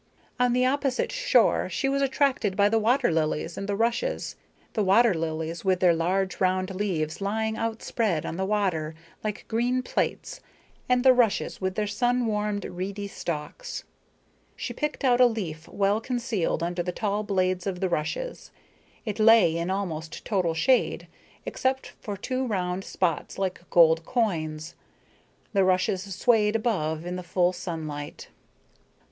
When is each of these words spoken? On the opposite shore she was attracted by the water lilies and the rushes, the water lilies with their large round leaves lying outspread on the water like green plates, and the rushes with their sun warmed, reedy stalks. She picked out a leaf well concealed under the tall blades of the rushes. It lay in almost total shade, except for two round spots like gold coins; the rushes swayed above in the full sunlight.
On 0.39 0.53
the 0.53 0.65
opposite 0.65 1.11
shore 1.11 1.69
she 1.69 1.87
was 1.87 2.01
attracted 2.01 2.55
by 2.55 2.69
the 2.69 2.79
water 2.79 3.11
lilies 3.11 3.55
and 3.55 3.69
the 3.69 3.75
rushes, 3.75 4.35
the 4.73 4.83
water 4.83 5.13
lilies 5.13 5.63
with 5.63 5.79
their 5.79 5.93
large 5.93 6.41
round 6.41 6.73
leaves 6.73 7.21
lying 7.21 7.55
outspread 7.55 8.25
on 8.25 8.35
the 8.35 8.43
water 8.45 8.95
like 9.23 9.45
green 9.47 9.83
plates, 9.83 10.39
and 10.89 11.03
the 11.03 11.13
rushes 11.13 11.61
with 11.61 11.75
their 11.75 11.85
sun 11.85 12.25
warmed, 12.25 12.65
reedy 12.65 13.07
stalks. 13.07 13.83
She 14.55 14.73
picked 14.73 15.03
out 15.03 15.21
a 15.21 15.27
leaf 15.27 15.67
well 15.67 16.01
concealed 16.01 16.63
under 16.63 16.81
the 16.81 16.91
tall 16.91 17.21
blades 17.21 17.67
of 17.67 17.79
the 17.79 17.87
rushes. 17.87 18.49
It 19.05 19.19
lay 19.19 19.55
in 19.55 19.69
almost 19.69 20.25
total 20.25 20.55
shade, 20.55 21.07
except 21.45 21.93
for 22.01 22.17
two 22.17 22.47
round 22.47 22.83
spots 22.83 23.37
like 23.37 23.69
gold 23.69 24.03
coins; 24.03 24.73
the 25.53 25.63
rushes 25.63 26.15
swayed 26.15 26.55
above 26.55 27.05
in 27.05 27.17
the 27.17 27.21
full 27.21 27.53
sunlight. 27.53 28.29